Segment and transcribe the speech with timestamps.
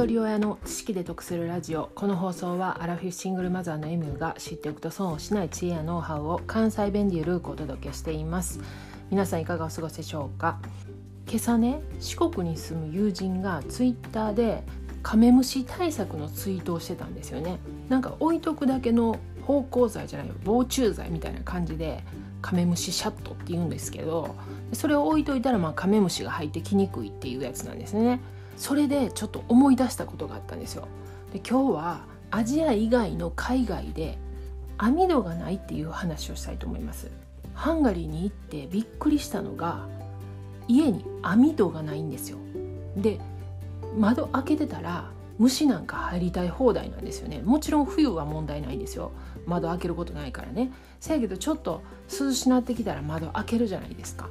[0.00, 1.90] 一人親の知識で得するラジオ。
[1.94, 8.60] この放送はアラフィフシングルマザーのエミューが知っておくと損をしない知恵やノウハウを関西弁でゆるくお届けしています。
[9.10, 10.58] 皆さんいかがお過ごしでしょうか？
[11.26, 14.64] 今朝ね四国に住む友人がツイッターで
[15.02, 17.58] カメムシ対策のツイートをしてたんですよね。
[17.90, 22.02] なんか置いとくだけの芳香剤じゃない防虫剤みたいな感じで
[22.40, 24.34] カメムシシャットって言うんですけど
[24.72, 28.18] それを置いといたらまあカメムシが入ってきにくいっていうやつなんですね。
[28.60, 30.86] それでちょっと思い出したことがあったんですよ。
[31.32, 34.18] で今日はアジア以外の海外で
[34.76, 37.10] 網戸がないっていう話をしたいと思います。
[37.54, 39.88] ハンガリーに行ってびっくりしたのが
[40.68, 42.36] 家に網戸がないんですよ。
[42.98, 43.18] で
[43.98, 47.40] 窓開けてたら虫なんか入りたい放題なんですよね。
[47.42, 49.12] もちろん冬は問題ないんですよ。
[49.46, 50.70] 窓開けることないからね。
[51.00, 51.80] せやけどちょっと
[52.20, 54.28] 涼しなってきたら窓開けるじゃないですか。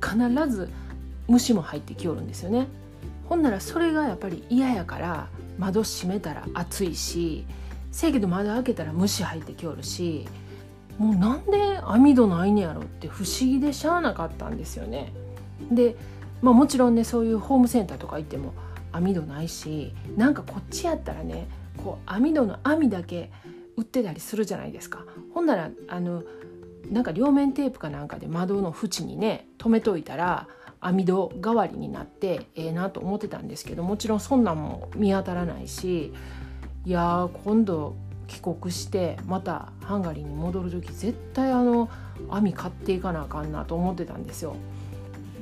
[0.00, 0.16] 必
[0.48, 0.70] ず
[1.28, 2.68] 虫も入ってきよるんですよね。
[3.28, 7.44] ほんならそれがやっぱり嫌やから窓閉めたら暑いし
[7.90, 10.26] せやけど窓開けたら虫入ってきおるし
[10.98, 15.12] もうなんで網戸ないんやろって不思議でしゃあなかったんですよね。
[15.70, 15.96] で、
[16.40, 18.54] まあ、もちろんねそういうホームセンターとか行っても
[18.92, 21.48] 網戸ないしなんかこっちやったらね
[21.82, 23.30] こう網戸の網だけ
[23.76, 25.04] 売ってたりするじゃないですか。
[25.34, 26.22] ほんならあの
[26.90, 30.48] なんか両面テープかなんかで窓の縁にね止めといたら
[30.86, 36.12] 網戸代わりになってええなと思ってたんですけどもちろんそんなんも見当たらないし
[36.84, 37.96] いや今度
[38.28, 41.88] 帰国してまたハンガリーに戻る時絶対あの
[42.30, 44.56] 網買っていかなあかんなと思ってたんですよ。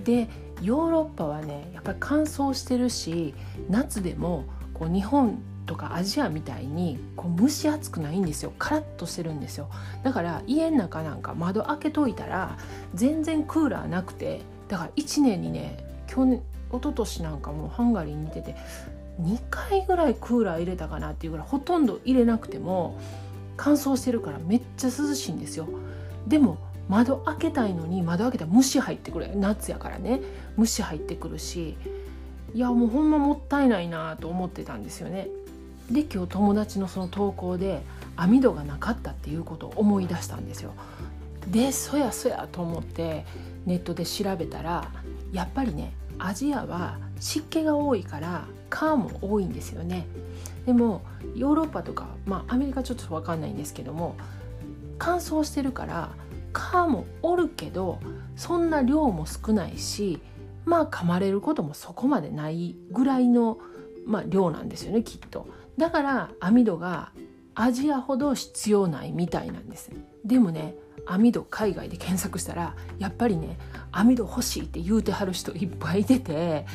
[0.05, 0.28] で
[0.62, 3.34] ヨーロッパはねやっぱり乾燥してるし
[3.69, 9.70] 夏でもこう日本とかアジアみたいにこう蒸し暑くないんですよカラッとしてるんですよ
[10.03, 12.58] だから家の中なんか窓開けといたら
[12.95, 18.57] 全然クーラーなくてだから1年にね去年一昨年なんかもうハンガリーにいてて
[19.20, 22.98] 2回ぐらいクーラー入れたかなっていうぐらいほとんど入れなくても
[23.57, 25.69] 乾燥してるからめっちゃ涼しいんですよ。
[26.27, 26.58] でも
[26.89, 29.30] 窓開けたいのに窓開けたら虫入ってくる。
[29.36, 30.20] 夏やからね。
[30.57, 31.77] 虫入ってくるし
[32.55, 35.29] いやもうほんまもったいないなと思ってたんですよね。
[35.91, 37.83] で今日友達のその投稿で
[38.17, 40.73] 網戸がなかったっていうことを思い出したんですよ。
[41.49, 43.25] でそやそやと思って
[43.67, 44.91] ネットで調べたら
[45.33, 50.07] やっぱりねアジアは湿気が多いから蚊も多いんですよね
[50.67, 51.03] でも
[51.35, 54.17] ヨーロッパとか、まあ、アメリカちょっと分かんないんですけども
[54.99, 56.11] 乾燥してるから
[56.53, 57.99] 蚊もおるけど
[58.37, 60.21] そんな量も少ないし
[60.65, 63.59] まあ噛まれることもそこまでないぐらいの、
[64.07, 65.47] まあ、量なんですよねきっと。
[65.77, 67.13] だから網戸が
[67.55, 69.91] アジアほど必要ないみたいなんです。
[70.25, 70.75] でもね
[71.07, 73.59] 網戸海外で検索したらやっぱりね
[73.92, 76.67] 網戸欲しいって言うてはる人いっぱいいてて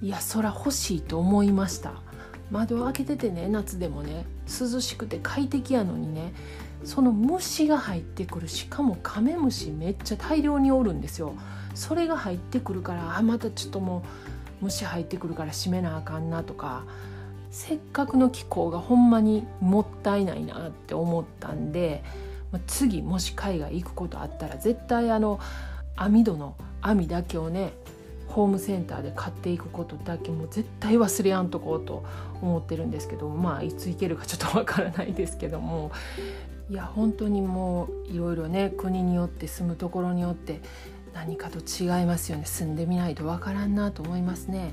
[0.00, 1.92] いやそら欲しいと思いました。
[2.50, 6.32] 窓開けててね夏でもね涼しくて快適やのにね
[6.82, 8.48] その虫が入ってくる。
[8.48, 11.34] しかもカメムシめっちゃ大量におるんですよ。
[11.74, 14.02] それが入ってくるからあまたちょっとも
[14.62, 16.84] う虫入ってくるから閉めなあかんなとか
[17.50, 22.02] せっかくの気候がほんまにもったいないなって思ったんで
[22.66, 25.38] 次もし海外行くことあったら絶対あの
[25.96, 27.72] 網戸の網だけをね
[28.28, 32.04] ホームセンターで買っていくことだけも絶対忘れやんとこうと
[32.42, 35.90] 思ってるんですけどまあいつ行けるかちょっとわからないですけども
[36.70, 40.60] いや本当にもういろいろね国によって住むところによって
[41.14, 44.72] 何かと違いますよね住んでみないとわからんなと思いますね。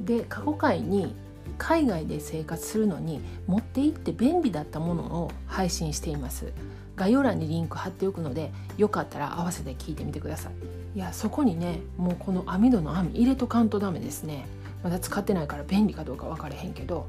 [0.00, 1.14] で過去回に
[1.62, 6.52] 海外で生活するのに持って行って便利だったものを配信しています。
[6.96, 10.52] 概要欄にリンク貼っておくのでよかったら合わせて聞いてみてください。
[10.96, 14.44] いやそこにねもうこの網戸の網入れとかんとダメですね。
[14.82, 17.06] まだ使ってないから便利かどうか分からへんけど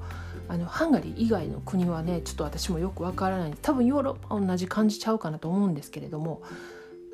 [0.48, 3.54] あのハンガリー以外の国はねちょっと私もよく分からない。
[3.60, 6.44] 多分ヨーロッパ同じ感じちゃうかなと思うんですけれども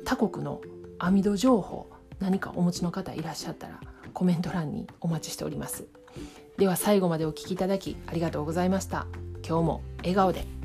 [0.04, 0.60] 他国の
[0.98, 3.80] 網戸情報何かお持ちの方いらっしゃったら
[4.12, 5.86] コメント欄にお待ちしております。
[6.60, 9.06] では最後までお聴きいただきありがとうございました。
[9.42, 10.59] 今日も笑顔で。